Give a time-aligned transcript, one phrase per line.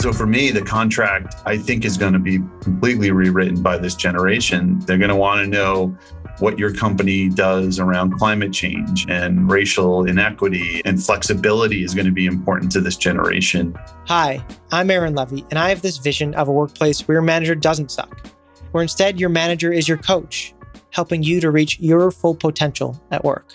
[0.00, 3.94] So for me, the contract I think is going to be completely rewritten by this
[3.94, 4.80] generation.
[4.86, 5.94] They're going to want to know
[6.38, 12.12] what your company does around climate change and racial inequity and flexibility is going to
[12.12, 13.78] be important to this generation.
[14.06, 14.42] Hi,
[14.72, 17.90] I'm Aaron Levy, and I have this vision of a workplace where your manager doesn't
[17.90, 18.26] suck,
[18.70, 20.54] where instead your manager is your coach,
[20.92, 23.52] helping you to reach your full potential at work.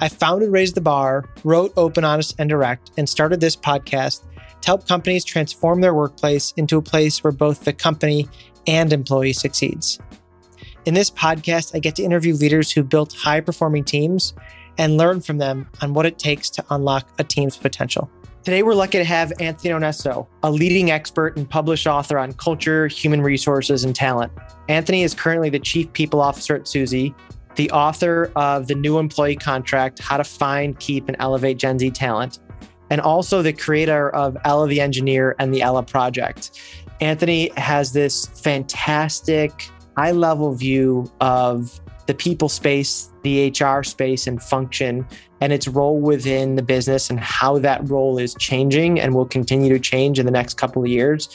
[0.00, 4.24] I founded Raise the Bar, wrote Open, Honest, and Direct, and started this podcast
[4.62, 8.28] to help companies transform their workplace into a place where both the company
[8.66, 9.98] and employee succeeds.
[10.84, 14.34] In this podcast, I get to interview leaders who built high performing teams
[14.78, 18.10] and learn from them on what it takes to unlock a team's potential.
[18.42, 22.88] Today, we're lucky to have Anthony Onesto, a leading expert and published author on culture,
[22.88, 24.32] human resources, and talent.
[24.68, 27.14] Anthony is currently the chief people officer at Suzy,
[27.54, 31.90] the author of The New Employee Contract How to Find, Keep, and Elevate Gen Z
[31.90, 32.40] Talent,
[32.92, 36.60] and also the creator of Ella the Engineer and the Ella Project.
[37.00, 44.42] Anthony has this fantastic high level view of the people space, the HR space and
[44.42, 45.06] function,
[45.40, 49.72] and its role within the business and how that role is changing and will continue
[49.72, 51.30] to change in the next couple of years.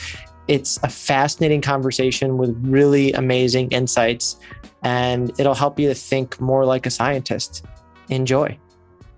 [0.48, 4.40] It's a fascinating conversation with really amazing insights,
[4.84, 7.66] and it'll help you to think more like a scientist.
[8.10, 8.60] Enjoy.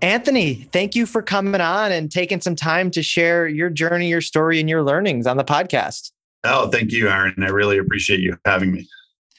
[0.02, 4.22] Anthony, thank you for coming on and taking some time to share your journey, your
[4.22, 6.10] story, and your learnings on the podcast.
[6.42, 7.34] Oh, thank you, Aaron.
[7.38, 8.88] I really appreciate you having me.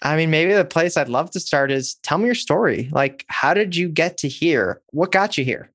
[0.03, 2.89] I mean, maybe the place I'd love to start is tell me your story.
[2.91, 4.81] Like, how did you get to here?
[4.91, 5.71] What got you here?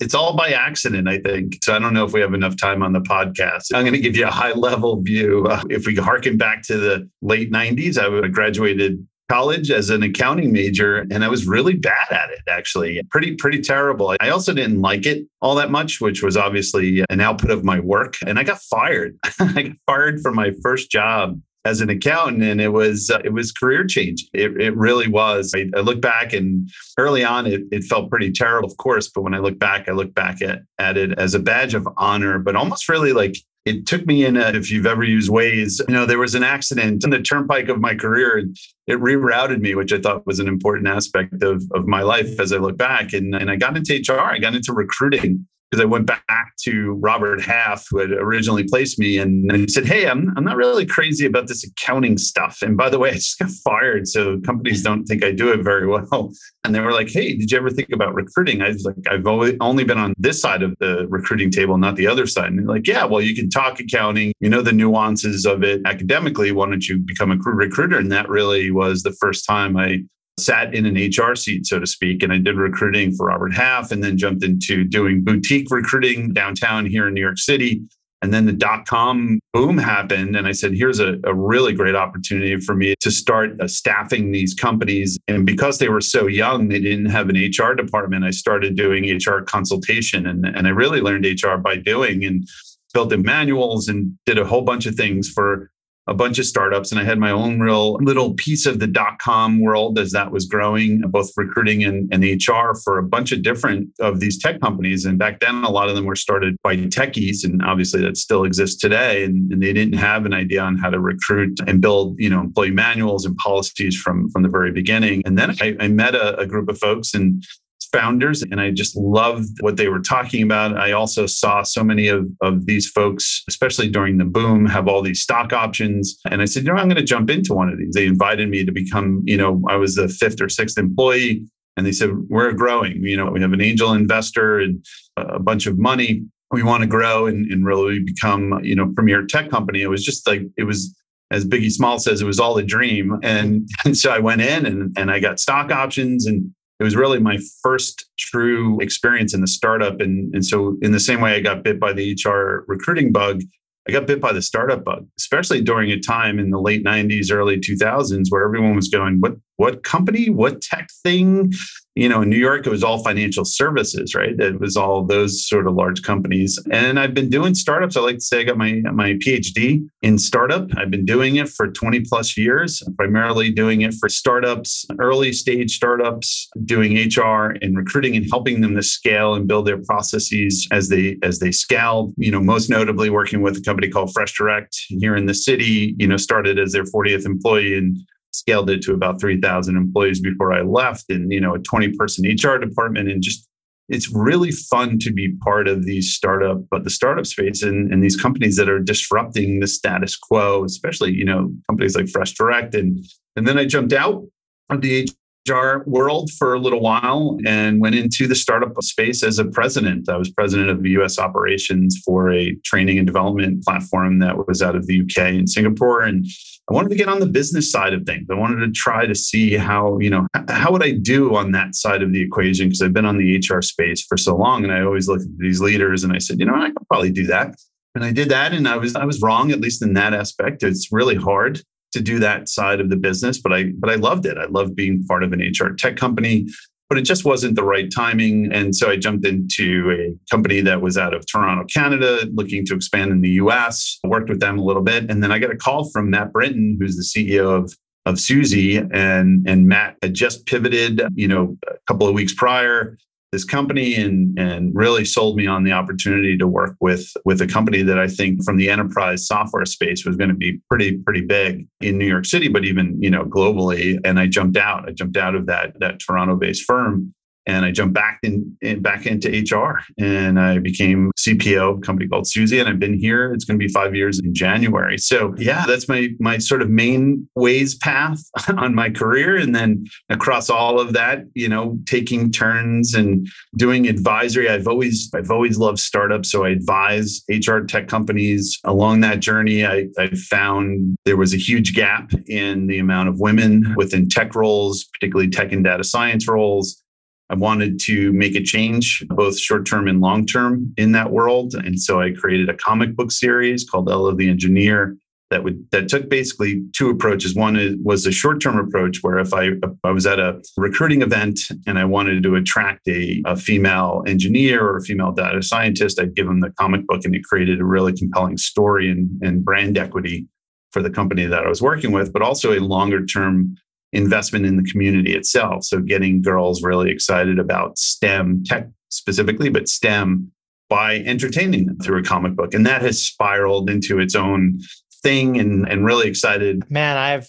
[0.00, 1.58] It's all by accident, I think.
[1.62, 3.74] So I don't know if we have enough time on the podcast.
[3.74, 5.46] I'm going to give you a high level view.
[5.46, 10.52] Uh, if we harken back to the late 90s, I graduated college as an accounting
[10.52, 14.16] major and I was really bad at it actually pretty pretty terrible.
[14.20, 17.78] I also didn't like it all that much which was obviously an output of my
[17.78, 19.16] work and I got fired.
[19.40, 23.32] I got fired from my first job as an accountant and it was uh, it
[23.32, 27.62] was career change it, it really was I, I, look back and early on it,
[27.70, 30.60] it felt pretty terrible of course but when i look back i look back at,
[30.78, 34.36] at it as a badge of honor but almost really like it took me in
[34.36, 37.68] a, if you've ever used Waze, you know, there was an accident in the turnpike
[37.68, 38.38] of my career
[38.86, 42.52] it rerouted me, which I thought was an important aspect of, of my life as
[42.52, 43.12] I look back.
[43.12, 46.92] And, and I got into HR, I got into recruiting because I went back to
[47.00, 50.84] Robert Half, who had originally placed me, and, he said, Hey, I'm, I'm not really
[50.84, 52.58] crazy about this accounting stuff.
[52.62, 54.08] And by the way, I just got fired.
[54.08, 56.32] So companies don't think I do it very well.
[56.62, 58.60] And they were like, Hey, did you ever think about recruiting?
[58.60, 62.06] I was like, I've only been on this side of the recruiting table, not the
[62.06, 62.48] other side.
[62.48, 65.80] And they're like, Yeah, well, you can talk accounting, you know the nuances of it
[65.86, 66.52] academically.
[66.52, 67.96] Why don't you become a recruiter?
[67.96, 70.00] And that really was the first time I
[70.40, 72.22] sat in an HR seat, so to speak.
[72.22, 76.86] And I did recruiting for Robert Half and then jumped into doing boutique recruiting downtown
[76.86, 77.82] here in New York City.
[78.22, 80.36] And then the dot com boom happened.
[80.36, 84.30] And I said, here's a, a really great opportunity for me to start uh, staffing
[84.30, 85.18] these companies.
[85.26, 88.24] And because they were so young, they didn't have an HR department.
[88.24, 92.46] I started doing HR consultation and, and I really learned HR by doing and
[92.92, 95.70] built in manuals and did a whole bunch of things for
[96.06, 99.18] a bunch of startups and I had my own real little piece of the dot
[99.18, 103.42] com world as that was growing, both recruiting and, and, HR for a bunch of
[103.42, 105.04] different of these tech companies.
[105.04, 107.44] And back then, a lot of them were started by techies.
[107.44, 109.24] And obviously that still exists today.
[109.24, 112.40] And, and they didn't have an idea on how to recruit and build, you know,
[112.40, 115.22] employee manuals and policies from, from the very beginning.
[115.26, 117.44] And then I, I met a, a group of folks and
[117.92, 120.76] founders and I just loved what they were talking about.
[120.76, 125.02] I also saw so many of, of these folks, especially during the boom, have all
[125.02, 126.18] these stock options.
[126.30, 127.94] And I said, you know, I'm going to jump into one of these.
[127.94, 131.46] They invited me to become, you know, I was the fifth or sixth employee.
[131.76, 133.02] And they said, we're growing.
[133.04, 134.84] You know, we have an angel investor and
[135.16, 136.24] a bunch of money.
[136.50, 139.82] We want to grow and, and really become, you know, premier tech company.
[139.82, 140.94] It was just like, it was
[141.30, 143.18] as Biggie Small says, it was all a dream.
[143.22, 146.96] And, and so I went in and, and I got stock options and it was
[146.96, 150.00] really my first true experience in the startup.
[150.00, 153.42] And, and so, in the same way I got bit by the HR recruiting bug,
[153.86, 157.30] I got bit by the startup bug, especially during a time in the late 90s,
[157.30, 161.52] early 2000s where everyone was going, What what company, what tech thing.
[161.96, 164.38] You know, in New York, it was all financial services, right?
[164.38, 166.58] It was all those sort of large companies.
[166.70, 167.96] And I've been doing startups.
[167.96, 170.68] I like to say I got my, my PhD in startup.
[170.76, 175.74] I've been doing it for 20 plus years, primarily doing it for startups, early stage
[175.74, 180.88] startups, doing HR and recruiting and helping them to scale and build their processes as
[180.88, 182.12] they as they scale.
[182.16, 185.96] You know, most notably working with a company called Fresh Direct here in the city,
[185.98, 187.98] you know, started as their 40th employee and
[188.32, 192.24] scaled it to about 3,000 employees before I left and, you know, a 20 person
[192.24, 193.46] HR department and just
[193.90, 198.02] it's really fun to be part of these startup, but the startup space and, and
[198.02, 202.74] these companies that are disrupting the status quo, especially, you know, companies like Fresh Direct.
[202.76, 203.04] And,
[203.34, 204.24] and then I jumped out
[204.70, 205.08] of the
[205.48, 210.08] HR world for a little while and went into the startup space as a president.
[210.08, 214.62] I was president of the US operations for a training and development platform that was
[214.62, 216.02] out of the UK and Singapore.
[216.02, 216.26] And
[216.70, 218.28] I wanted to get on the business side of things.
[218.30, 221.74] I wanted to try to see how, you know, how would I do on that
[221.74, 222.68] side of the equation?
[222.68, 225.38] Because I've been on the HR space for so long and I always look at
[225.38, 227.56] these leaders and I said, you know, I could probably do that.
[227.96, 230.62] And I did that and I was I was wrong, at least in that aspect.
[230.62, 231.60] It's really hard
[231.92, 234.38] to do that side of the business, but I but I loved it.
[234.38, 236.46] I loved being part of an HR tech company,
[236.90, 238.52] but it just wasn't the right timing.
[238.52, 242.74] And so I jumped into a company that was out of Toronto, Canada, looking to
[242.74, 243.98] expand in the US.
[244.04, 246.76] worked with them a little bit, and then I got a call from Matt Britton,
[246.78, 247.74] who's the CEO of
[248.06, 252.98] of Suzy, and and Matt had just pivoted, you know, a couple of weeks prior
[253.32, 257.46] this company and and really sold me on the opportunity to work with with a
[257.46, 261.20] company that I think from the enterprise software space was going to be pretty pretty
[261.20, 263.98] big in New York City, but even you know globally.
[264.04, 264.88] And I jumped out.
[264.88, 267.14] I jumped out of that that Toronto based firm
[267.46, 271.80] and I jumped back in, in, back into HR and I became CPO of a
[271.80, 274.98] company called Suzy and I've been here it's going to be 5 years in January.
[274.98, 279.86] So yeah, that's my my sort of main ways path on my career and then
[280.08, 284.48] across all of that, you know, taking turns and doing advisory.
[284.48, 289.64] I've always I've always loved startups so I advise HR tech companies along that journey.
[289.64, 294.34] I I found there was a huge gap in the amount of women within tech
[294.34, 296.82] roles, particularly tech and data science roles
[297.30, 301.54] I wanted to make a change, both short term and long term, in that world.
[301.54, 304.96] And so I created a comic book series called Ella the Engineer
[305.30, 307.36] that would that took basically two approaches.
[307.36, 309.50] One was a short term approach where if I
[309.84, 314.64] I was at a recruiting event and I wanted to attract a, a female engineer
[314.66, 317.64] or a female data scientist, I'd give them the comic book and it created a
[317.64, 320.26] really compelling story and, and brand equity
[320.72, 323.56] for the company that I was working with, but also a longer term
[323.92, 325.64] investment in the community itself.
[325.64, 330.30] So getting girls really excited about STEM tech specifically, but STEM
[330.68, 332.54] by entertaining them through a comic book.
[332.54, 334.60] And that has spiraled into its own
[335.02, 336.62] thing and, and really excited.
[336.70, 337.28] Man, I've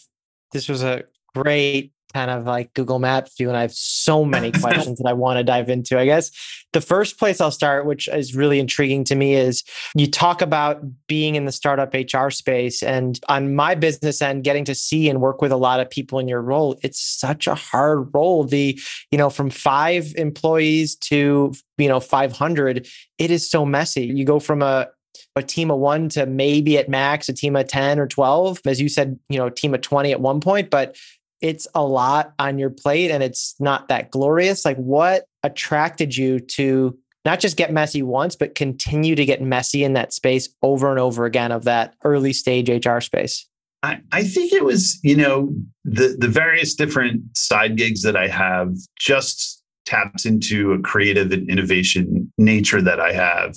[0.53, 1.03] this was a
[1.33, 5.13] great kind of like Google Maps view, and I have so many questions that I
[5.13, 5.97] want to dive into.
[5.97, 6.31] I guess
[6.73, 9.63] the first place I'll start, which is really intriguing to me, is
[9.95, 12.81] you talk about being in the startup HR space.
[12.81, 16.19] And on my business end, getting to see and work with a lot of people
[16.19, 18.43] in your role, it's such a hard role.
[18.43, 18.79] The,
[19.11, 22.87] you know, from five employees to, you know, 500,
[23.17, 24.05] it is so messy.
[24.05, 24.87] You go from a,
[25.35, 28.81] a team of one to maybe at max a team of 10 or 12 as
[28.81, 30.97] you said you know a team of 20 at one point but
[31.41, 34.63] it's a lot on your plate and it's not that glorious.
[34.63, 39.83] Like, what attracted you to not just get messy once, but continue to get messy
[39.83, 43.47] in that space over and over again of that early stage HR space?
[43.83, 45.53] I, I think it was, you know,
[45.83, 51.49] the the various different side gigs that I have just taps into a creative and
[51.49, 53.55] innovation nature that I have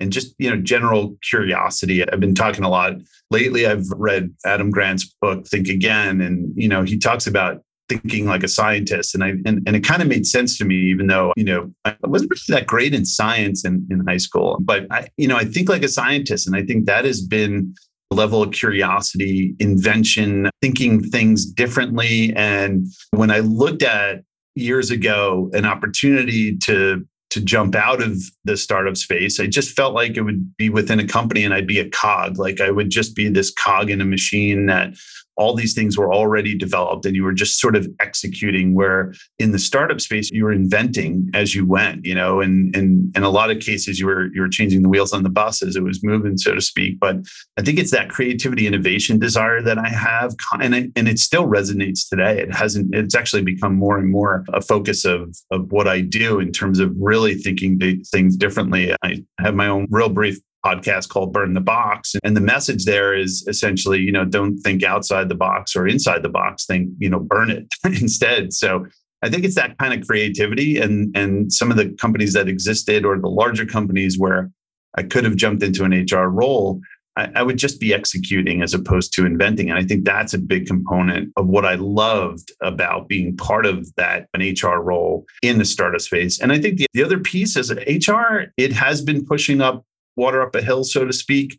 [0.00, 2.08] and just you know general curiosity.
[2.08, 2.94] I've been talking a lot.
[3.30, 8.26] Lately i've read adam grant's book think again and you know he talks about thinking
[8.26, 11.06] like a scientist and i and, and it kind of made sense to me even
[11.06, 14.58] though you know i wasn't really that great in science in, in high school.
[14.60, 17.74] But i you know i think like a scientist and i think that has been
[18.10, 22.32] level of curiosity invention thinking things differently.
[22.36, 24.22] And when i looked at
[24.54, 27.04] years ago an opportunity to
[27.34, 29.40] to jump out of the startup space.
[29.40, 32.38] I just felt like it would be within a company and I'd be a cog.
[32.38, 34.94] Like I would just be this cog in a machine that
[35.36, 39.52] all these things were already developed and you were just sort of executing where in
[39.52, 43.30] the startup space you were inventing as you went you know and and in a
[43.30, 45.82] lot of cases you were you were changing the wheels on the bus as it
[45.82, 46.98] was moving so to speak.
[47.00, 47.16] But
[47.58, 51.46] i think it's that creativity innovation desire that i have and it, and it still
[51.46, 52.40] resonates today.
[52.40, 56.40] It hasn't it's actually become more and more a focus of of what i do
[56.40, 58.94] in terms of really thinking things differently.
[59.02, 62.14] I have my own real brief podcast called Burn the Box.
[62.24, 66.22] And the message there is essentially, you know, don't think outside the box or inside
[66.22, 68.52] the box, think, you know, burn it instead.
[68.52, 68.86] So
[69.22, 73.04] I think it's that kind of creativity and and some of the companies that existed
[73.04, 74.50] or the larger companies where
[74.96, 76.80] I could have jumped into an HR role,
[77.16, 79.70] I, I would just be executing as opposed to inventing.
[79.70, 83.92] And I think that's a big component of what I loved about being part of
[83.96, 86.40] that an HR role in the startup space.
[86.40, 89.84] And I think the, the other piece is HR, it has been pushing up
[90.16, 91.58] water up a hill, so to speak,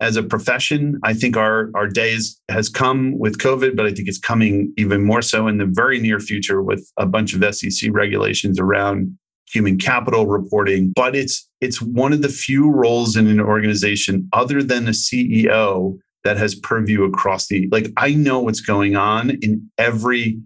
[0.00, 0.98] as a profession.
[1.04, 5.04] I think our our days has come with COVID, but I think it's coming even
[5.04, 9.16] more so in the very near future with a bunch of SEC regulations around
[9.48, 14.62] human capital reporting, but it's it's one of the few roles in an organization other
[14.62, 19.70] than a CEO that has purview across the like I know what's going on in
[19.78, 20.38] every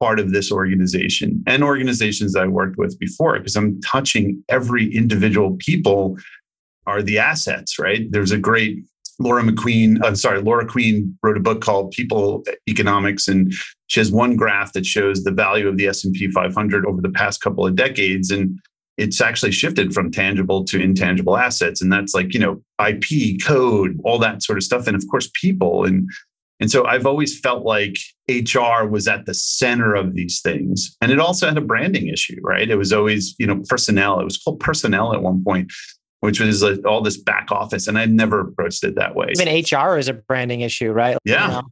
[0.00, 5.56] part of this organization and organizations I worked with before because I'm touching every individual
[5.58, 6.16] people
[6.86, 8.10] are the assets, right?
[8.10, 8.84] There's a great
[9.20, 13.52] Laura McQueen, I'm sorry, Laura Queen wrote a book called People Economics and
[13.86, 17.40] she has one graph that shows the value of the S&P 500 over the past
[17.40, 18.58] couple of decades and
[18.96, 23.98] it's actually shifted from tangible to intangible assets and that's like, you know, IP, code,
[24.04, 26.08] all that sort of stuff and of course people and
[26.60, 27.96] and so I've always felt like
[28.28, 30.96] HR was at the center of these things.
[31.02, 32.70] And it also had a branding issue, right?
[32.70, 34.20] It was always, you know, personnel.
[34.20, 35.72] It was called personnel at one point
[36.24, 37.86] which was like all this back office.
[37.86, 39.26] And I never approached it that way.
[39.38, 41.18] Even HR is a branding issue, right?
[41.26, 41.46] Yeah.
[41.46, 41.62] You know?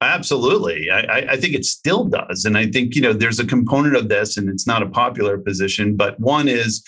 [0.00, 0.90] Absolutely.
[0.92, 2.44] I, I, think it still does.
[2.44, 5.38] And I think, you know, there's a component of this, and it's not a popular
[5.38, 6.84] position, but one is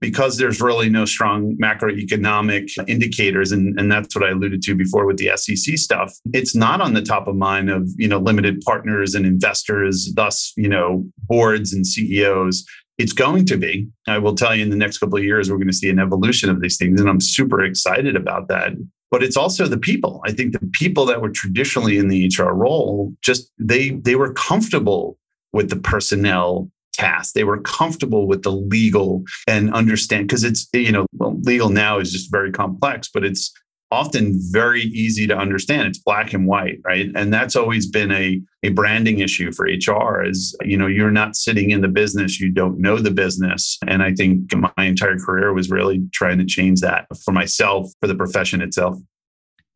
[0.00, 5.06] because there's really no strong macroeconomic indicators, and, and that's what I alluded to before
[5.06, 6.12] with the SEC stuff.
[6.34, 10.52] It's not on the top of mind of, you know, limited partners and investors, thus,
[10.56, 12.66] you know, boards and CEOs
[12.98, 13.88] it's going to be.
[14.06, 15.98] I will tell you in the next couple of years, we're going to see an
[15.98, 17.00] evolution of these things.
[17.00, 18.72] And I'm super excited about that.
[19.10, 20.22] But it's also the people.
[20.24, 24.32] I think the people that were traditionally in the HR role, just they they were
[24.32, 25.18] comfortable
[25.52, 27.34] with the personnel task.
[27.34, 31.98] They were comfortable with the legal and understand because it's, you know, well, legal now
[31.98, 33.52] is just very complex, but it's
[33.92, 35.86] often very easy to understand.
[35.86, 37.10] It's black and white, right?
[37.14, 41.36] And that's always been a, a branding issue for HR is, you know, you're not
[41.36, 43.78] sitting in the business, you don't know the business.
[43.86, 48.06] And I think my entire career was really trying to change that for myself, for
[48.06, 48.96] the profession itself.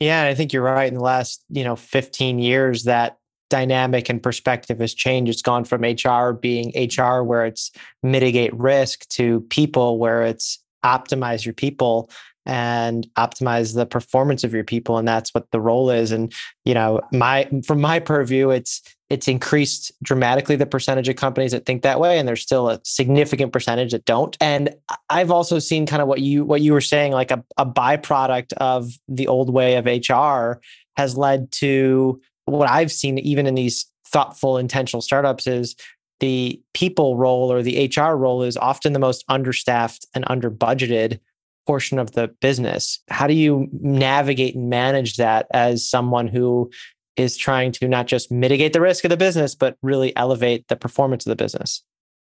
[0.01, 0.89] Yeah, I think you're right.
[0.89, 3.19] In the last, you know, 15 years, that
[3.51, 5.31] dynamic and perspective has changed.
[5.31, 7.71] It's gone from HR being HR where it's
[8.03, 12.11] mitigate risk to people where it's optimize your people
[12.47, 16.33] and optimize the performance of your people and that's what the role is and
[16.65, 21.67] you know my from my purview it's it's increased dramatically the percentage of companies that
[21.67, 24.75] think that way and there's still a significant percentage that don't and
[25.11, 28.53] i've also seen kind of what you what you were saying like a, a byproduct
[28.55, 30.61] of the old way of hr
[30.97, 35.75] has led to what i've seen even in these thoughtful intentional startups is
[36.21, 41.19] the people role or the hr role is often the most understaffed and under budgeted
[41.67, 43.01] portion of the business.
[43.09, 46.71] How do you navigate and manage that as someone who
[47.17, 50.77] is trying to not just mitigate the risk of the business, but really elevate the
[50.77, 51.83] performance of the business?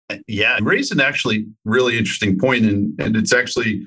[0.10, 3.86] Uh, yeah, you raised an actually really interesting point, and, and it's actually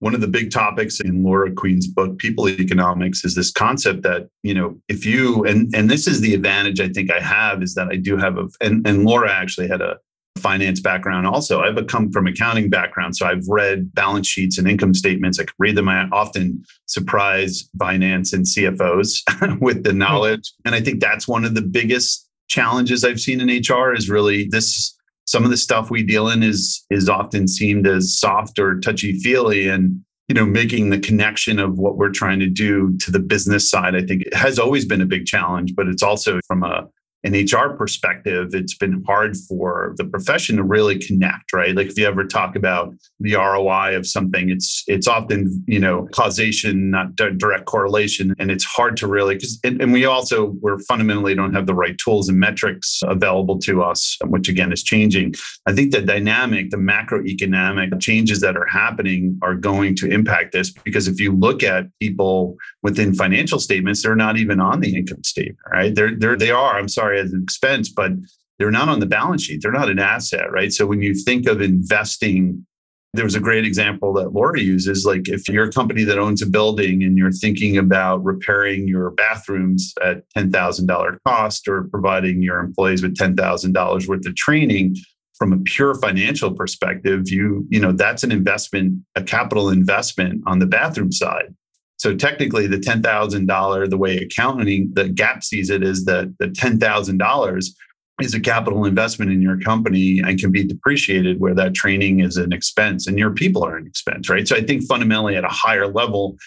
[0.00, 4.28] one of the big topics in Laura Queen's book, People Economics, is this concept that,
[4.42, 7.74] you know, if you, and, and this is the advantage I think I have is
[7.74, 9.98] that I do have a, and, and Laura actually had a,
[10.40, 11.60] finance background also.
[11.60, 15.38] I've come from accounting background, so I've read balance sheets and income statements.
[15.38, 15.88] I can read them.
[15.88, 19.98] I often surprise finance and CFOs with the hmm.
[19.98, 24.10] knowledge, and I think that's one of the biggest challenges I've seen in HR is
[24.10, 24.96] really this.
[25.26, 29.18] Some of the stuff we deal in is is often seen as soft or touchy
[29.20, 33.20] feely, and you know making the connection of what we're trying to do to the
[33.20, 33.94] business side.
[33.94, 36.88] I think it has always been a big challenge, but it's also from a
[37.22, 41.74] an HR perspective, it's been hard for the profession to really connect, right?
[41.74, 46.08] Like if you ever talk about the ROI of something, it's it's often you know
[46.12, 50.78] causation, not direct correlation, and it's hard to really because and, and we also we're
[50.80, 55.34] fundamentally don't have the right tools and metrics available to us, which again is changing.
[55.66, 60.70] I think the dynamic, the macroeconomic changes that are happening are going to impact this
[60.70, 65.22] because if you look at people within financial statements, they're not even on the income
[65.22, 65.94] statement, right?
[65.94, 66.78] They're they're they are.
[66.78, 68.12] I'm sorry as an expense, but
[68.58, 69.60] they're not on the balance sheet.
[69.62, 70.72] They're not an asset, right?
[70.72, 72.66] So when you think of investing,
[73.14, 75.04] there was a great example that Laura uses.
[75.04, 79.10] Like if you're a company that owns a building and you're thinking about repairing your
[79.12, 84.96] bathrooms at $10,000 cost or providing your employees with $10,000 worth of training,
[85.40, 90.58] from a pure financial perspective, you, you know, that's an investment, a capital investment on
[90.58, 91.54] the bathroom side.
[92.00, 96.34] So technically, the ten thousand dollar, the way accounting, the GAAP sees it is that
[96.38, 97.76] the ten thousand dollars
[98.22, 102.38] is a capital investment in your company and can be depreciated where that training is
[102.38, 104.48] an expense and your people are an expense, right?
[104.48, 106.38] So I think fundamentally at a higher level,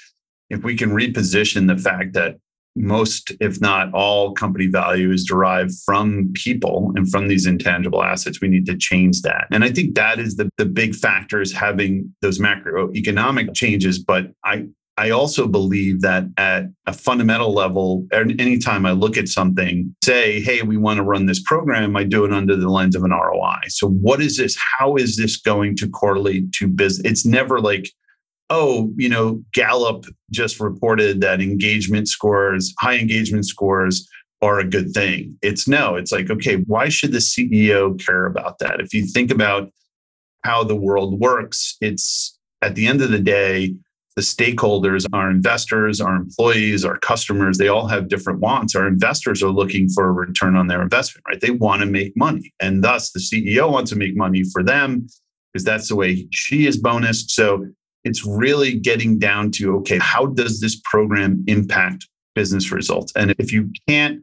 [0.49, 2.37] if we can reposition the fact that
[2.75, 8.41] most, if not all, company value is derived from people and from these intangible assets.
[8.41, 9.45] We need to change that.
[9.51, 13.99] And I think that is the, the big factor is having those macroeconomic changes.
[13.99, 14.65] But I
[14.97, 20.61] I also believe that at a fundamental level, anytime I look at something, say, hey,
[20.61, 23.61] we want to run this program, I do it under the lens of an ROI.
[23.69, 24.55] So, what is this?
[24.77, 27.11] How is this going to correlate to business?
[27.11, 27.89] It's never like,
[28.51, 34.07] oh, you know, Gallup just reported that engagement scores, high engagement scores,
[34.43, 35.37] are a good thing.
[35.41, 38.79] It's no, it's like, okay, why should the CEO care about that?
[38.79, 39.71] If you think about
[40.43, 43.73] how the world works, it's at the end of the day,
[44.15, 48.75] the stakeholders, our investors, our employees, our customers, they all have different wants.
[48.75, 51.41] Our investors are looking for a return on their investment, right?
[51.41, 52.53] They want to make money.
[52.59, 55.07] And thus the CEO wants to make money for them
[55.51, 57.31] because that's the way she is bonused.
[57.31, 57.65] So
[58.03, 63.13] it's really getting down to okay, how does this program impact business results?
[63.15, 64.21] And if you can't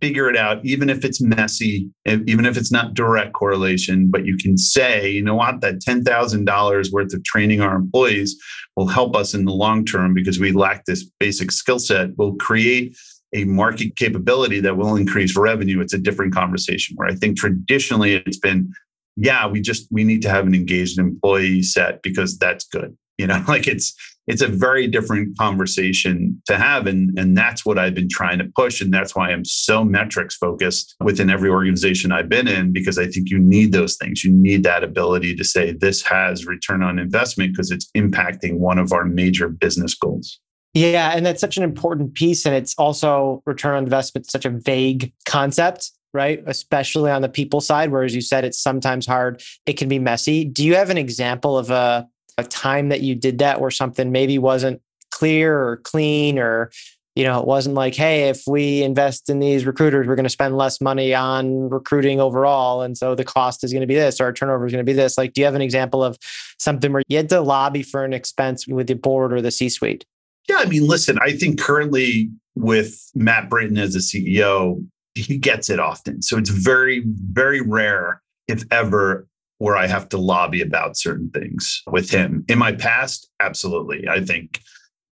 [0.00, 4.36] figure it out, even if it's messy, even if it's not direct correlation, but you
[4.36, 8.36] can say, you know what, that $10,000 worth of training our employees
[8.76, 12.34] will help us in the long term because we lack this basic skill set, will
[12.36, 12.96] create
[13.32, 15.80] a market capability that will increase revenue.
[15.80, 18.72] It's a different conversation where I think traditionally it's been,
[19.16, 22.96] yeah, we just, we need to have an engaged employee set because that's good.
[23.18, 23.94] You know, like it's,
[24.26, 26.86] it's a very different conversation to have.
[26.86, 28.80] And, and that's what I've been trying to push.
[28.80, 33.06] And that's why I'm so metrics focused within every organization I've been in, because I
[33.06, 34.22] think you need those things.
[34.22, 38.78] You need that ability to say this has return on investment because it's impacting one
[38.78, 40.38] of our major business goals.
[40.74, 41.12] Yeah.
[41.14, 42.46] And that's such an important piece.
[42.46, 46.42] And it's also return on investment, such a vague concept right?
[46.46, 49.42] Especially on the people side, where as you said, it's sometimes hard.
[49.66, 50.44] It can be messy.
[50.44, 52.08] Do you have an example of a
[52.40, 54.80] a time that you did that where something maybe wasn't
[55.10, 56.70] clear or clean or
[57.16, 60.30] you know it wasn't like hey if we invest in these recruiters we're going to
[60.30, 64.20] spend less money on recruiting overall and so the cost is going to be this
[64.20, 65.18] or our turnover is going to be this.
[65.18, 66.16] Like do you have an example of
[66.58, 69.68] something where you had to lobby for an expense with the board or the c
[69.68, 70.04] suite
[70.48, 74.82] yeah i mean listen i think currently with matt britton as a ceo
[75.14, 76.22] he gets it often.
[76.22, 79.26] So it's very very rare if ever
[79.60, 82.46] where I have to lobby about certain things with him.
[82.48, 84.08] In my past, absolutely.
[84.08, 84.58] I think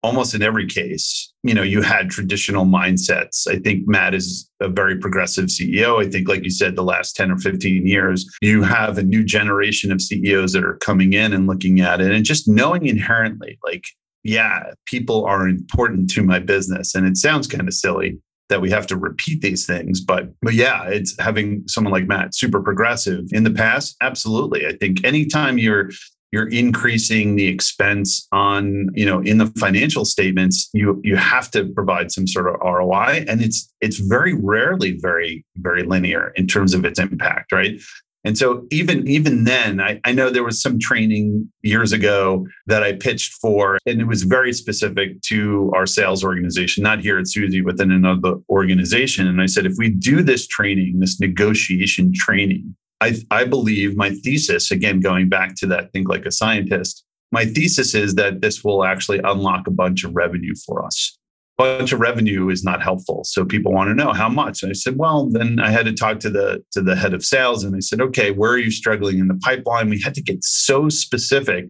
[0.02, 3.46] almost in every case, you know, you had traditional mindsets.
[3.46, 6.02] I think Matt is a very progressive CEO.
[6.02, 9.22] I think, like you said, the last 10 or 15 years, you have a new
[9.22, 13.58] generation of CEOs that are coming in and looking at it and just knowing inherently,
[13.62, 13.84] like,
[14.24, 16.94] yeah, people are important to my business.
[16.94, 18.18] And it sounds kind of silly,
[18.48, 20.00] that we have to repeat these things.
[20.00, 23.96] But but yeah, it's having someone like Matt super progressive in the past.
[24.00, 24.66] Absolutely.
[24.66, 25.90] I think anytime you're
[26.30, 31.66] you're increasing the expense on you know in the financial statements you you have to
[31.74, 36.74] provide some sort of ROI and it's it's very rarely very very linear in terms
[36.74, 37.80] of its impact right
[38.24, 42.82] and so even even then, I, I know there was some training years ago that
[42.82, 47.28] I pitched for, and it was very specific to our sales organization, not here at
[47.28, 49.26] Suzy, within another organization.
[49.26, 54.10] And I said, if we do this training, this negotiation training, I, I believe my
[54.10, 58.64] thesis, again, going back to that think like a scientist, my thesis is that this
[58.64, 61.17] will actually unlock a bunch of revenue for us
[61.58, 63.24] bunch of revenue is not helpful.
[63.24, 64.62] So people want to know how much.
[64.62, 67.24] And I said, well, then I had to talk to the to the head of
[67.24, 69.90] sales and I said, okay, where are you struggling in the pipeline?
[69.90, 71.66] We had to get so specific,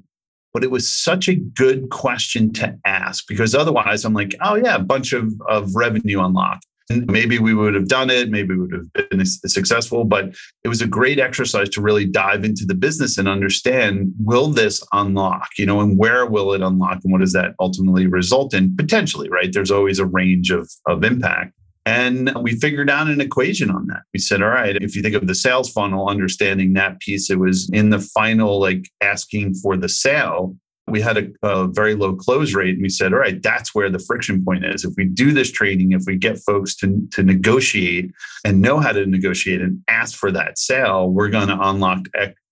[0.52, 4.76] but it was such a good question to ask because otherwise I'm like, oh yeah,
[4.76, 6.66] a bunch of, of revenue unlocked.
[6.90, 8.30] Maybe we would have done it.
[8.30, 12.44] Maybe we would have been successful, but it was a great exercise to really dive
[12.44, 17.00] into the business and understand will this unlock, you know, and where will it unlock
[17.04, 18.74] and what does that ultimately result in?
[18.76, 19.52] Potentially, right?
[19.52, 21.52] There's always a range of, of impact.
[21.84, 24.02] And we figured out an equation on that.
[24.12, 27.38] We said, all right, if you think of the sales funnel, understanding that piece, it
[27.38, 30.54] was in the final, like asking for the sale
[30.90, 33.90] we had a, a, very low close rate and we said all right that's where
[33.90, 34.84] the friction point is.
[34.84, 38.10] If we do this training if we get folks to, to negotiate
[38.44, 42.00] and know how to negotiate and ask for that sale we're going to unlock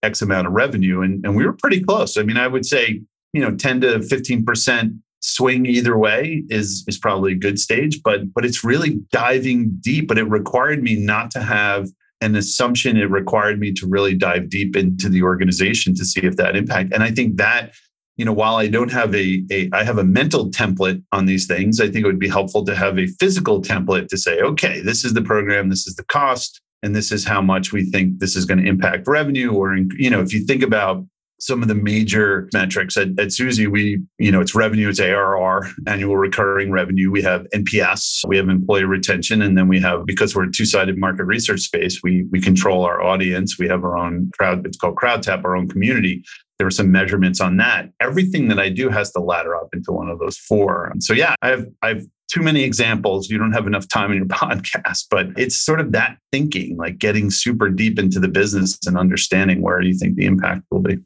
[0.02, 1.02] x, amount of revenue.
[1.02, 2.16] And, and we were pretty close.
[2.16, 3.00] I mean i would say
[3.32, 8.32] you know 10 to 15% swing either way is is probably a good stage but
[8.32, 10.08] but it's really diving deep.
[10.08, 11.88] But it required me not to have
[12.20, 12.96] an assumption.
[12.96, 16.92] It required me to really dive deep into the organization to see if that impact.
[16.92, 17.72] And i think that
[18.16, 21.46] you know, while I don't have a, a, I have a mental template on these
[21.46, 24.80] things, I think it would be helpful to have a physical template to say, okay,
[24.80, 28.18] this is the program, this is the cost, and this is how much we think
[28.18, 29.52] this is going to impact revenue.
[29.52, 31.04] Or, you know, if you think about
[31.38, 35.68] some of the major metrics at, at Suzy, we, you know, it's revenue, it's ARR,
[35.86, 37.10] annual recurring revenue.
[37.10, 40.96] We have NPS, we have employee retention, and then we have, because we're a two-sided
[40.96, 43.58] market research space, we we control our audience.
[43.58, 46.24] We have our own crowd, it's called CrowdTap, our own community.
[46.58, 47.90] There were some measurements on that.
[48.00, 50.92] Everything that I do has to ladder up into one of those four.
[51.00, 53.30] So yeah, I have I've too many examples.
[53.30, 56.98] You don't have enough time in your podcast, but it's sort of that thinking, like
[56.98, 60.98] getting super deep into the business and understanding where you think the impact will be.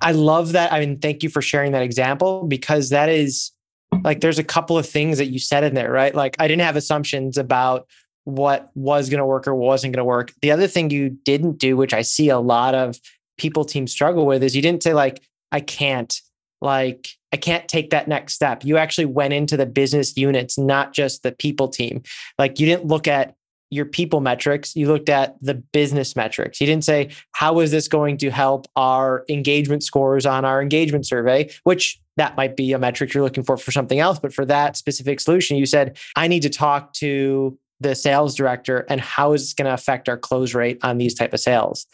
[0.00, 0.72] I love that.
[0.72, 3.52] I mean, thank you for sharing that example because that is
[4.02, 6.14] like there's a couple of things that you said in there, right?
[6.14, 7.86] Like I didn't have assumptions about
[8.24, 10.32] what was going to work or wasn't going to work.
[10.40, 12.98] The other thing you didn't do, which I see a lot of
[13.38, 16.20] people teams struggle with, is you didn't say like I can't,
[16.60, 18.64] like I can't take that next step.
[18.64, 22.02] You actually went into the business units, not just the people team.
[22.38, 23.34] Like you didn't look at
[23.70, 26.60] your people metrics, you looked at the business metrics.
[26.60, 31.06] You didn't say, how is this going to help our engagement scores on our engagement
[31.06, 34.18] survey, which that might be a metric you're looking for for something else.
[34.18, 38.86] But for that specific solution, you said, I need to talk to the sales director
[38.88, 41.86] and how is this going to affect our close rate on these type of sales.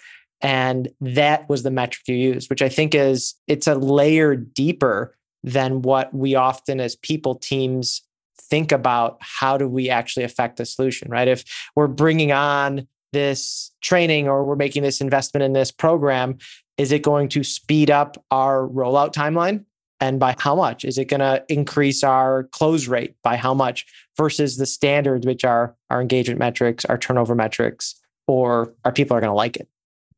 [0.43, 5.17] And that was the metric you used, which I think is it's a layer deeper
[5.43, 8.03] than what we often as people teams
[8.39, 11.29] think about how do we actually affect the solution, right?
[11.29, 11.45] If
[11.77, 16.39] we're bringing on this training or we're making this investment in this program,
[16.77, 19.65] is it going to speed up our rollout timeline?
[20.03, 20.85] And by how much?
[20.85, 23.85] Is it going to increase our close rate by how much
[24.17, 29.21] versus the standards, which are our engagement metrics, our turnover metrics, or our people are
[29.21, 29.69] going to like it?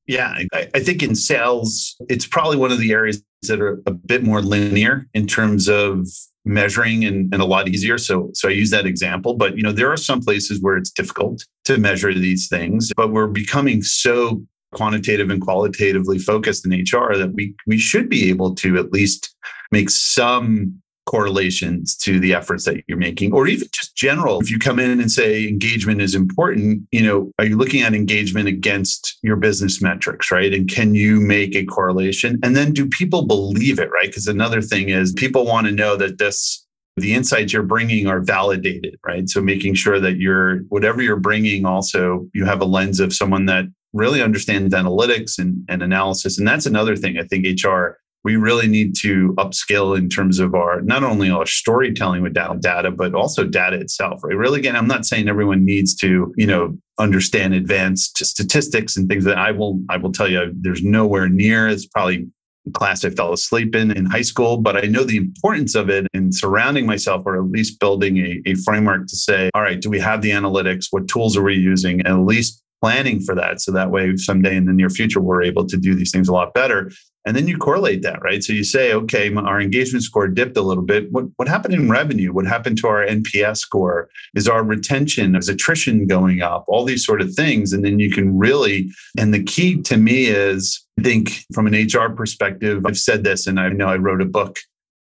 [0.06, 3.92] Yeah, I, I, think in sales, it's probably one of the areas that are a
[3.92, 6.08] bit more linear in terms of
[6.44, 7.98] measuring and, and a lot easier.
[7.98, 9.34] So, so I use that example.
[9.34, 13.12] But you know, there are some places where it's difficult to measure these things, but
[13.12, 18.54] we're becoming so quantitative and qualitatively focused in HR that we we should be able
[18.56, 19.34] to at least
[19.70, 24.58] make some correlations to the efforts that you're making or even just general if you
[24.58, 29.18] come in and say engagement is important you know are you looking at engagement against
[29.22, 30.52] your business metrics right?
[30.52, 32.38] And can you make a correlation?
[32.42, 34.06] And then do people believe it right?
[34.06, 38.20] Because another thing is people want to know that this the insights you're bringing are
[38.20, 39.28] validated right?
[39.28, 43.46] So making sure that you're whatever you're bringing also you have a lens of someone
[43.46, 46.38] that really understands analytics and, and analysis.
[46.38, 50.54] And that's another thing i think hr we really need to upskill in terms of
[50.54, 54.22] our not only our storytelling with data, but also data itself.
[54.22, 54.36] Right.
[54.36, 59.24] Really, again, I'm not saying everyone needs to, you know, understand advanced statistics and things
[59.24, 61.68] that I will I will tell you there's nowhere near.
[61.68, 62.28] It's probably
[62.74, 66.06] class I fell asleep in in high school, but I know the importance of it
[66.14, 69.90] in surrounding myself or at least building a, a framework to say, all right, do
[69.90, 70.86] we have the analytics?
[70.90, 72.00] What tools are we using?
[72.02, 73.60] And at least planning for that.
[73.60, 76.32] So that way, someday in the near future, we're able to do these things a
[76.32, 76.90] lot better.
[77.24, 78.42] And then you correlate that, right?
[78.42, 81.12] So you say, okay, our engagement score dipped a little bit.
[81.12, 82.32] What, what happened in revenue?
[82.32, 84.08] What happened to our NPS score?
[84.34, 86.64] Is our retention, is attrition going up?
[86.66, 87.72] All these sort of things.
[87.72, 91.74] And then you can really, and the key to me is, I think from an
[91.74, 94.58] HR perspective, I've said this and I know I wrote a book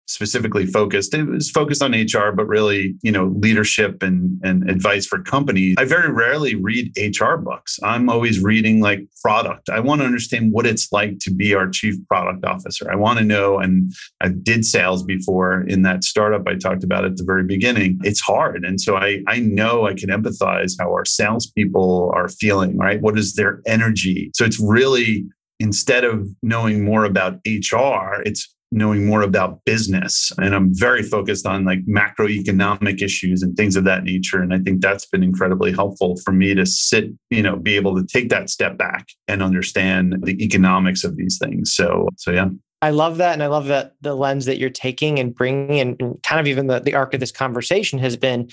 [0.07, 1.13] specifically focused.
[1.13, 5.75] It was focused on HR, but really, you know, leadership and, and advice for companies.
[5.77, 7.77] I very rarely read HR books.
[7.83, 9.69] I'm always reading like product.
[9.69, 12.89] I want to understand what it's like to be our chief product officer.
[12.91, 13.91] I want to know, and
[14.21, 17.99] I did sales before in that startup I talked about at the very beginning.
[18.03, 18.63] It's hard.
[18.63, 23.01] And so I, I know I can empathize how our salespeople are feeling, right?
[23.01, 24.31] What is their energy?
[24.35, 25.25] So it's really
[25.59, 30.31] instead of knowing more about HR, it's knowing more about business.
[30.37, 34.41] And I'm very focused on like macroeconomic issues and things of that nature.
[34.41, 37.95] And I think that's been incredibly helpful for me to sit, you know, be able
[37.95, 41.73] to take that step back and understand the economics of these things.
[41.73, 42.49] So, so yeah.
[42.81, 43.33] I love that.
[43.33, 46.67] And I love that the lens that you're taking and bringing and, kind of even
[46.67, 48.49] the, the arc of this conversation has been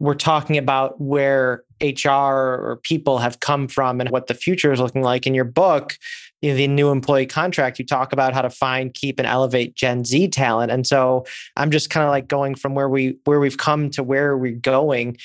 [0.00, 4.80] we're talking about where HR or people have come from and what the future is
[4.80, 5.26] looking like.
[5.26, 5.98] In your book,
[6.42, 10.04] know, the new employee contract, you talk about how to find, keep, and elevate Gen
[10.04, 10.70] Z talent.
[10.70, 14.02] And so I'm just kind of like going from where we where we've come to
[14.02, 15.16] where we're going.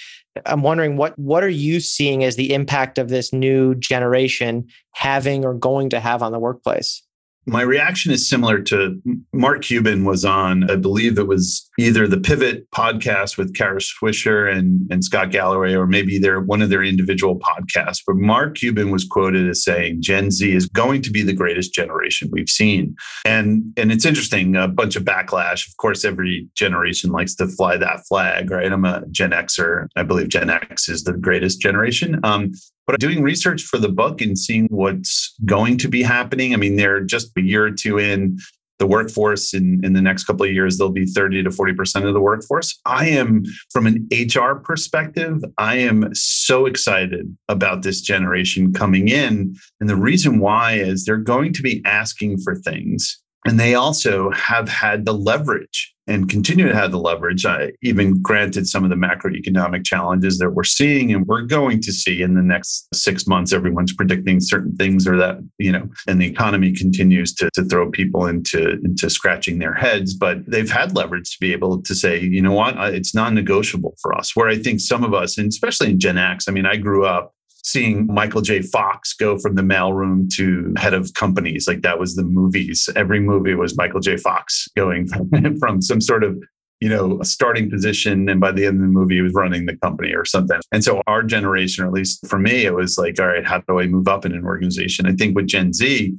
[0.45, 5.45] I'm wondering what what are you seeing as the impact of this new generation having
[5.45, 7.03] or going to have on the workplace?
[7.45, 9.01] My reaction is similar to
[9.33, 14.51] Mark Cuban was on, I believe it was either the Pivot podcast with Kara Swisher
[14.51, 18.01] and, and Scott Galloway, or maybe they're one of their individual podcasts.
[18.05, 21.73] But Mark Cuban was quoted as saying, Gen Z is going to be the greatest
[21.73, 22.95] generation we've seen.
[23.25, 25.67] And, and it's interesting, a bunch of backlash.
[25.67, 28.71] Of course, every generation likes to fly that flag, right?
[28.71, 29.87] I'm a Gen Xer.
[29.95, 32.19] I believe Gen X is the greatest generation.
[32.23, 32.53] Um,
[32.87, 36.75] but doing research for the book and seeing what's going to be happening, I mean,
[36.75, 38.37] they're just a year or two in
[38.79, 42.13] the workforce in, in the next couple of years, they'll be 30 to 40% of
[42.13, 42.77] the workforce.
[42.85, 49.55] I am, from an HR perspective, I am so excited about this generation coming in.
[49.79, 54.31] And the reason why is they're going to be asking for things And they also
[54.31, 58.89] have had the leverage and continue to have the leverage, uh, even granted some of
[58.89, 63.25] the macroeconomic challenges that we're seeing and we're going to see in the next six
[63.25, 63.53] months.
[63.53, 67.89] Everyone's predicting certain things or that, you know, and the economy continues to, to throw
[67.89, 70.13] people into, into scratching their heads.
[70.13, 73.95] But they've had leverage to be able to say, you know what, it's non negotiable
[74.01, 74.35] for us.
[74.35, 77.05] Where I think some of us, and especially in Gen X, I mean, I grew
[77.05, 77.33] up
[77.63, 78.61] seeing Michael J.
[78.61, 81.67] Fox go from the mailroom to head of companies.
[81.67, 82.89] Like that was the movies.
[82.95, 84.17] Every movie was Michael J.
[84.17, 86.37] Fox going from, from some sort of
[86.83, 88.27] you know, a starting position.
[88.27, 90.59] And by the end of the movie, he was running the company or something.
[90.73, 93.59] And so our generation, or at least for me, it was like, all right, how
[93.59, 95.05] do I move up in an organization?
[95.05, 96.13] I think with Gen Z,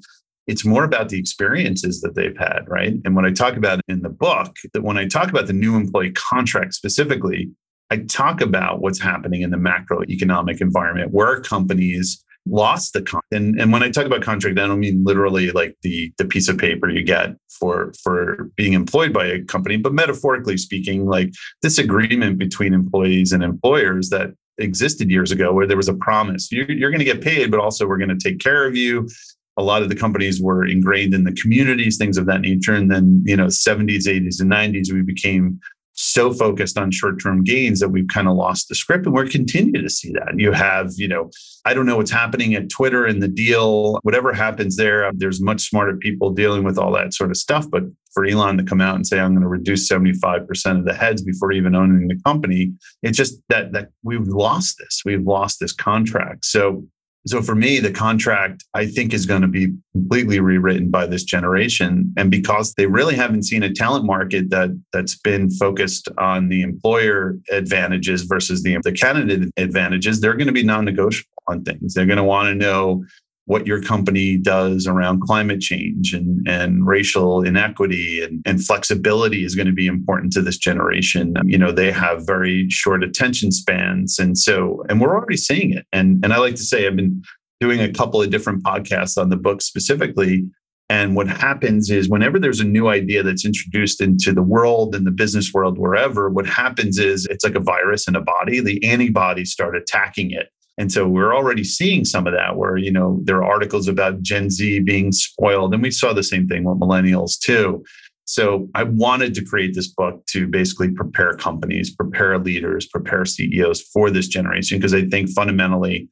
[0.46, 2.94] it's more about the experiences that they've had, right?
[3.04, 5.76] And when I talk about in the book, that when I talk about the new
[5.76, 7.50] employee contract specifically,
[7.94, 13.32] I talk about what's happening in the macroeconomic environment where companies lost the contract.
[13.32, 16.48] And, and when I talk about contract, I don't mean literally like the, the piece
[16.48, 21.32] of paper you get for, for being employed by a company, but metaphorically speaking, like
[21.62, 26.50] this agreement between employees and employers that existed years ago where there was a promise
[26.50, 29.08] you're, you're going to get paid, but also we're going to take care of you.
[29.56, 32.74] A lot of the companies were ingrained in the communities, things of that nature.
[32.74, 35.60] And then, you know, 70s, 80s, and 90s, we became
[35.94, 39.82] so focused on short-term gains that we've kind of lost the script and we're continuing
[39.82, 40.34] to see that.
[40.36, 41.30] You have you know
[41.64, 43.98] i don't know what's happening at twitter and the deal.
[44.02, 47.68] Whatever happens there um, there's much smarter people dealing with all that sort of stuff
[47.70, 50.94] but for elon to come out and say i'm going to reduce 75% of the
[50.94, 55.02] heads before even owning the company it's just that that we've lost this.
[55.04, 56.44] We've lost this contract.
[56.44, 56.84] So
[57.26, 61.24] so for me, the contract I think is going to be completely rewritten by this
[61.24, 62.12] generation.
[62.18, 66.62] And because they really haven't seen a talent market that that's been focused on the
[66.62, 71.94] employer advantages versus the, the candidate advantages, they're going to be non-negotiable on things.
[71.94, 73.04] They're going to want to know
[73.46, 79.54] what your company does around climate change and, and racial inequity and, and flexibility is
[79.54, 81.34] going to be important to this generation.
[81.36, 84.18] Um, you know, they have very short attention spans.
[84.18, 85.86] And so, and we're already seeing it.
[85.92, 87.22] And, and I like to say, I've been
[87.60, 90.46] doing a couple of different podcasts on the book specifically.
[90.88, 95.06] And what happens is whenever there's a new idea that's introduced into the world and
[95.06, 98.60] the business world, wherever, what happens is it's like a virus in a body.
[98.60, 100.48] The antibodies start attacking it.
[100.76, 104.22] And so we're already seeing some of that where, you know, there are articles about
[104.22, 105.72] Gen Z being spoiled.
[105.72, 107.84] And we saw the same thing with millennials too.
[108.24, 113.82] So I wanted to create this book to basically prepare companies, prepare leaders, prepare CEOs
[113.82, 116.08] for this generation, because I think fundamentally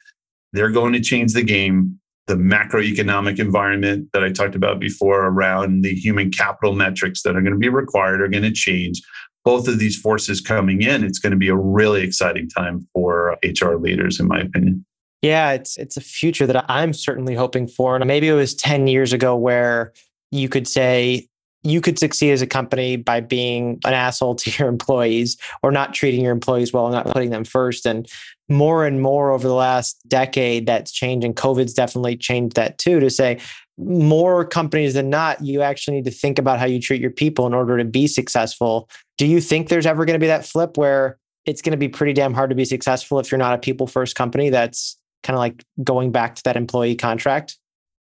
[0.52, 1.98] they're going to change the game.
[2.28, 7.40] The macroeconomic environment that I talked about before around the human capital metrics that are
[7.40, 9.02] going to be required are going to change
[9.44, 13.36] both of these forces coming in, it's going to be a really exciting time for
[13.42, 14.84] HR leaders, in my opinion.
[15.22, 17.94] Yeah, it's it's a future that I'm certainly hoping for.
[17.94, 19.92] And maybe it was 10 years ago where
[20.32, 21.28] you could say
[21.64, 25.94] you could succeed as a company by being an asshole to your employees or not
[25.94, 27.86] treating your employees well not putting them first.
[27.86, 28.08] And
[28.48, 31.24] more and more over the last decade, that's changed.
[31.24, 33.38] And COVID's definitely changed that too to say
[33.78, 37.46] more companies than not, you actually need to think about how you treat your people
[37.46, 38.88] in order to be successful.
[39.18, 41.88] Do you think there's ever going to be that flip where it's going to be
[41.88, 45.34] pretty damn hard to be successful if you're not a people first company that's kind
[45.34, 47.58] of like going back to that employee contract?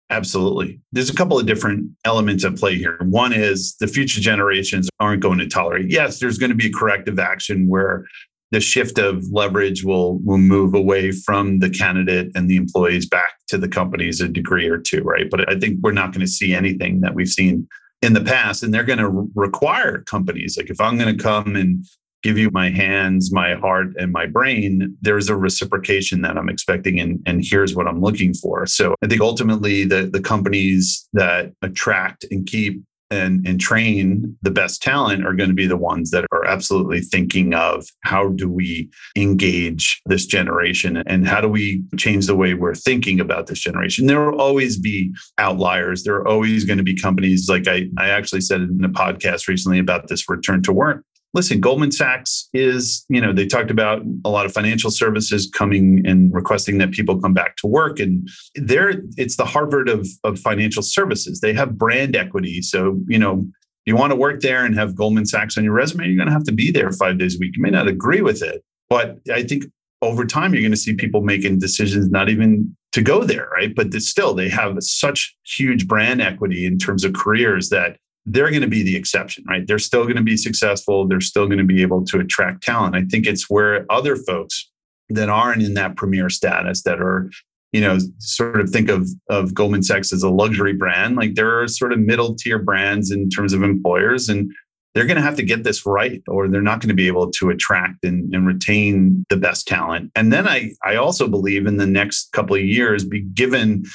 [0.09, 0.79] Absolutely.
[0.91, 2.97] There's a couple of different elements at play here.
[3.01, 5.89] One is the future generations aren't going to tolerate.
[5.89, 8.05] Yes, there's going to be a corrective action where
[8.53, 13.33] the shift of leverage will will move away from the candidate and the employees back
[13.47, 15.27] to the companies a degree or two, right?
[15.29, 17.67] But I think we're not going to see anything that we've seen
[18.03, 21.55] in the past, and they're going to require companies like if I'm going to come
[21.55, 21.83] and
[22.21, 26.99] give you my hands, my heart, and my brain, there's a reciprocation that I'm expecting,
[26.99, 28.65] and, and here's what I'm looking for.
[28.65, 32.81] So I think ultimately the, the companies that attract and keep
[33.13, 37.02] and, and train the best talent are going to be the ones that are absolutely
[37.02, 42.54] thinking of how do we engage this generation and how do we change the way
[42.54, 44.08] we're thinking about this generation.
[44.08, 46.04] There will always be outliers.
[46.04, 49.47] There are always going to be companies like I, I actually said in a podcast
[49.47, 54.01] recently about this return to work listen, Goldman Sachs is, you know, they talked about
[54.23, 57.99] a lot of financial services coming and requesting that people come back to work.
[57.99, 61.39] And there, it's the Harvard of, of financial services.
[61.39, 62.61] They have brand equity.
[62.61, 63.45] So, you know,
[63.85, 66.33] you want to work there and have Goldman Sachs on your resume, you're going to
[66.33, 67.55] have to be there five days a week.
[67.57, 69.65] You may not agree with it, but I think
[70.03, 73.73] over time, you're going to see people making decisions not even to go there, right?
[73.73, 78.62] But still, they have such huge brand equity in terms of careers that they're going
[78.62, 79.67] to be the exception, right?
[79.67, 81.07] They're still going to be successful.
[81.07, 82.95] They're still going to be able to attract talent.
[82.95, 84.69] I think it's where other folks
[85.09, 87.29] that aren't in that premier status, that are
[87.73, 91.17] you know, sort of think of of Goldman Sachs as a luxury brand.
[91.17, 94.53] Like there are sort of middle tier brands in terms of employers, and
[94.93, 97.31] they're going to have to get this right, or they're not going to be able
[97.31, 100.12] to attract and, and retain the best talent.
[100.15, 103.86] And then I I also believe in the next couple of years, be given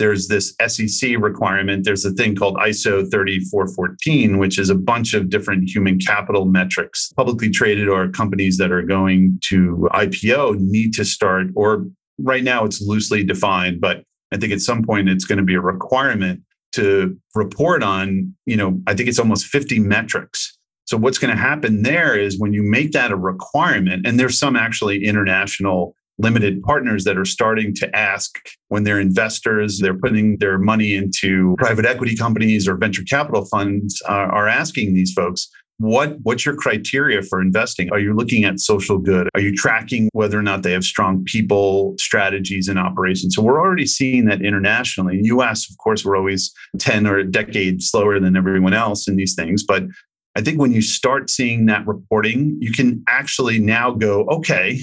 [0.00, 1.84] there's this SEC requirement.
[1.84, 7.12] There's a thing called ISO 3414, which is a bunch of different human capital metrics.
[7.16, 11.86] Publicly traded or companies that are going to IPO need to start, or
[12.18, 15.54] right now it's loosely defined, but I think at some point it's going to be
[15.54, 16.40] a requirement
[16.72, 20.56] to report on, you know, I think it's almost 50 metrics.
[20.86, 24.38] So what's going to happen there is when you make that a requirement, and there's
[24.38, 30.38] some actually international limited partners that are starting to ask when they're investors, they're putting
[30.38, 35.48] their money into private equity companies or venture capital funds, uh, are asking these folks,
[35.78, 37.90] what what's your criteria for investing?
[37.90, 39.30] Are you looking at social good?
[39.34, 43.34] Are you tracking whether or not they have strong people strategies and operations?
[43.34, 45.18] So we're already seeing that internationally.
[45.18, 49.16] In us of course we're always 10 or a decade slower than everyone else in
[49.16, 49.84] these things but
[50.36, 54.80] i think when you start seeing that reporting you can actually now go okay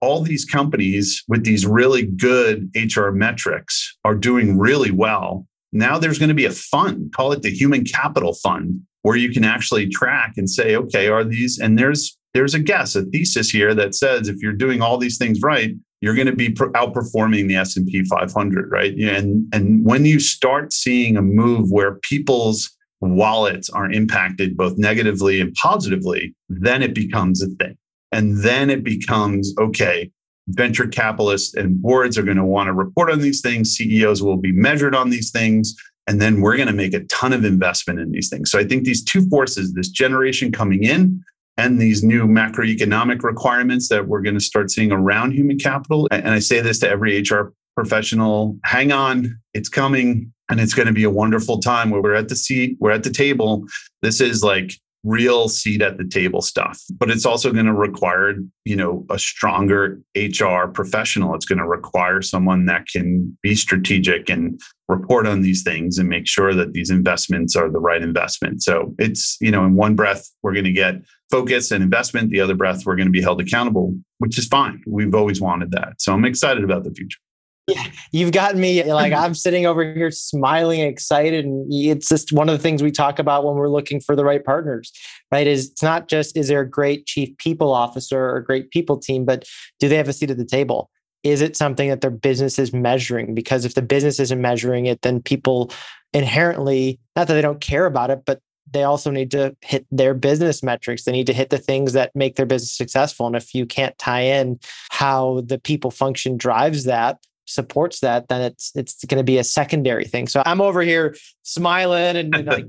[0.00, 6.18] all these companies with these really good hr metrics are doing really well now there's
[6.18, 9.86] going to be a fund call it the human capital fund where you can actually
[9.86, 13.94] track and say, okay, are these, and there's, there's a guess, a thesis here that
[13.94, 18.02] says if you're doing all these things right, you're going to be outperforming the S&P
[18.04, 18.94] 500, right?
[18.96, 25.38] And, and when you start seeing a move where people's wallets are impacted both negatively
[25.38, 27.76] and positively, then it becomes a thing.
[28.14, 30.08] And then it becomes, okay,
[30.46, 33.74] venture capitalists and boards are going to want to report on these things.
[33.74, 35.74] CEOs will be measured on these things.
[36.06, 38.52] And then we're going to make a ton of investment in these things.
[38.52, 41.24] So I think these two forces, this generation coming in
[41.56, 46.06] and these new macroeconomic requirements that we're going to start seeing around human capital.
[46.12, 50.32] And I say this to every HR professional hang on, it's coming.
[50.50, 53.02] And it's going to be a wonderful time where we're at the seat, we're at
[53.02, 53.64] the table.
[54.02, 58.34] This is like real seat at the table stuff but it's also going to require
[58.64, 61.34] you know a stronger hr professional.
[61.34, 66.08] It's going to require someone that can be strategic and report on these things and
[66.08, 68.62] make sure that these investments are the right investment.
[68.62, 70.96] So it's you know in one breath we're going to get
[71.30, 72.30] focus and investment.
[72.30, 74.82] The other breath we're going to be held accountable which is fine.
[74.86, 75.94] We've always wanted that.
[76.00, 77.18] So i'm excited about the future
[77.66, 82.48] yeah, you've gotten me like I'm sitting over here smiling, excited, and it's just one
[82.48, 84.92] of the things we talk about when we're looking for the right partners,
[85.32, 85.46] right?
[85.46, 88.98] Is it's not just is there a great chief people officer or a great people
[88.98, 89.44] team, but
[89.80, 90.90] do they have a seat at the table?
[91.22, 93.34] Is it something that their business is measuring?
[93.34, 95.72] Because if the business isn't measuring it, then people
[96.12, 100.12] inherently, not that they don't care about it, but they also need to hit their
[100.12, 101.04] business metrics.
[101.04, 103.26] They need to hit the things that make their business successful.
[103.26, 104.58] And if you can't tie in
[104.90, 109.44] how the people function drives that, supports that, then it's it's going to be a
[109.44, 110.28] secondary thing.
[110.28, 112.66] So I'm over here smiling and, and like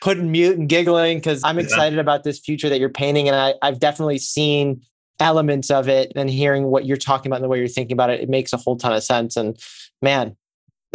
[0.00, 2.02] putting mute and giggling because I'm excited yeah.
[2.02, 4.82] about this future that you're painting, and I, I've definitely seen
[5.20, 8.10] elements of it and hearing what you're talking about and the way you're thinking about
[8.10, 8.20] it.
[8.20, 9.36] It makes a whole ton of sense.
[9.36, 9.58] And
[10.00, 10.36] man,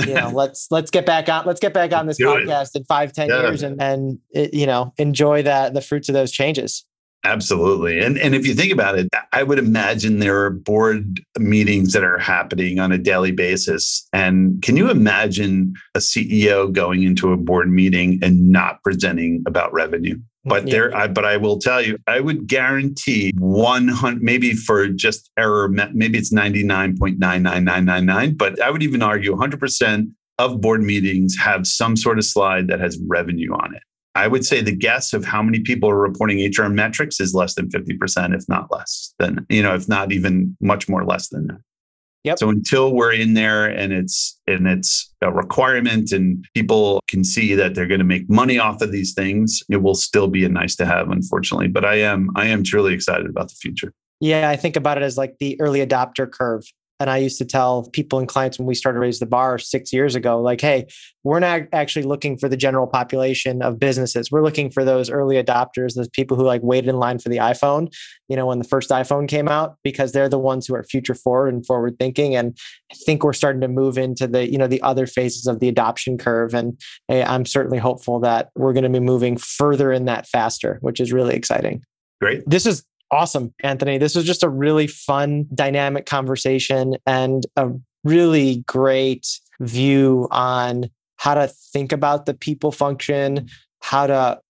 [0.05, 3.13] you know, let's let's get back on let's get back on this podcast in five
[3.13, 3.41] ten yeah.
[3.41, 6.85] years and and it, you know enjoy that the fruits of those changes.
[7.25, 7.99] Absolutely.
[7.99, 12.03] And and if you think about it, I would imagine there are board meetings that
[12.03, 14.05] are happening on a daily basis.
[14.11, 19.71] And can you imagine a CEO going into a board meeting and not presenting about
[19.71, 20.19] revenue?
[20.45, 20.71] But yeah.
[20.71, 25.69] there, I, but I will tell you, I would guarantee 100, maybe for just error,
[25.69, 32.17] maybe it's 99.99999, but I would even argue 100% of board meetings have some sort
[32.17, 33.83] of slide that has revenue on it.
[34.15, 37.55] I would say the guess of how many people are reporting HR metrics is less
[37.55, 41.47] than 50%, if not less than, you know, if not even much more less than
[41.47, 41.57] that.
[42.23, 42.39] Yep.
[42.39, 47.53] So until we're in there and it's and it's a requirement and people can see
[47.55, 50.49] that they're going to make money off of these things, it will still be a
[50.49, 51.67] nice to have, unfortunately.
[51.67, 53.93] But I am I am truly excited about the future.
[54.21, 56.63] Yeah, I think about it as like the early adopter curve.
[57.03, 59.91] And I used to tell people and clients when we started Raise the Bar six
[59.91, 60.87] years ago, like, hey,
[61.25, 64.31] we're not actually looking for the general population of businesses.
[64.31, 67.39] We're looking for those early adopters, those people who like waited in line for the
[67.39, 67.93] iPhone,
[68.29, 71.13] you know, when the first iPhone came out, because they're the ones who are future
[71.13, 72.37] forward and forward thinking.
[72.37, 72.57] And
[72.89, 75.67] I think we're starting to move into the, you know, the other phases of the
[75.67, 76.53] adoption curve.
[76.53, 76.79] And
[77.09, 81.11] I'm certainly hopeful that we're going to be moving further in that faster, which is
[81.11, 81.83] really exciting.
[82.21, 82.43] Great.
[82.47, 83.97] This is awesome, Anthony.
[83.97, 87.69] This was just a really fun, dynamic conversation and a
[88.03, 93.47] really great view on how to think about the people function,
[93.81, 94.41] how to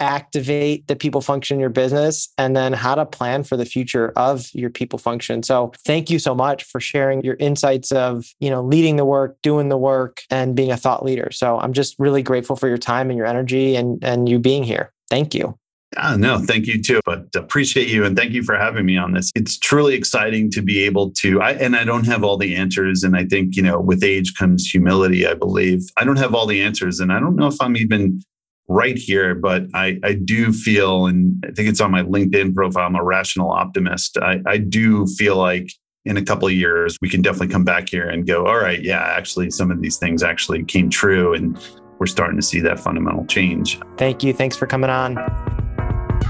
[0.00, 4.12] activate the people function in your business and then how to plan for the future
[4.16, 5.44] of your people function.
[5.44, 9.36] So thank you so much for sharing your insights of, you know, leading the work,
[9.42, 11.30] doing the work and being a thought leader.
[11.30, 14.64] So I'm just really grateful for your time and your energy and and you being
[14.64, 14.92] here.
[15.08, 15.56] Thank you.
[15.96, 17.00] Ah, no, thank you too.
[17.04, 19.30] But appreciate you and thank you for having me on this.
[19.34, 21.40] It's truly exciting to be able to.
[21.40, 23.02] I, and I don't have all the answers.
[23.02, 25.26] And I think you know, with age comes humility.
[25.26, 28.22] I believe I don't have all the answers, and I don't know if I'm even
[28.68, 32.86] right here, but I, I do feel, and I think it's on my LinkedIn profile,
[32.86, 34.16] I'm a rational optimist.
[34.18, 35.70] I, I do feel like
[36.04, 38.82] in a couple of years, we can definitely come back here and go, all right,
[38.82, 41.34] yeah, actually, some of these things actually came true.
[41.34, 41.58] And
[41.98, 43.78] we're starting to see that fundamental change.
[43.96, 44.32] Thank you.
[44.32, 45.61] Thanks for coming on.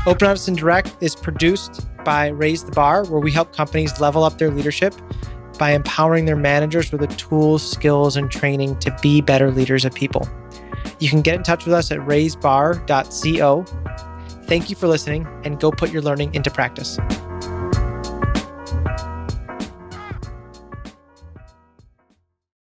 [0.05, 4.37] Open and Direct is produced by Raise the Bar, where we help companies level up
[4.37, 4.93] their leadership
[5.61, 9.95] by empowering their managers with the tools, skills, and training to be better leaders of
[9.95, 10.29] people.
[10.99, 13.65] You can get in touch with us at raisebar.co.
[14.47, 16.99] Thank you for listening and go put your learning into practice.